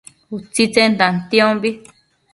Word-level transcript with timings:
utsitsen 0.37 0.91
tantiombi 0.99 1.71